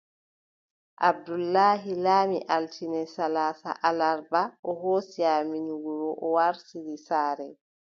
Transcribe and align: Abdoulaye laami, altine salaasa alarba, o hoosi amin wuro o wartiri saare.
Abdoulaye 1.09 1.93
laami, 2.05 2.39
altine 2.55 3.01
salaasa 3.13 3.71
alarba, 3.89 4.41
o 4.69 4.71
hoosi 4.81 5.21
amin 5.37 5.65
wuro 5.83 6.09
o 6.23 6.25
wartiri 6.35 6.95
saare. 7.07 7.47